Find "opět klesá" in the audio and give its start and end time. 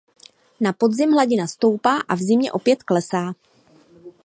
2.51-3.33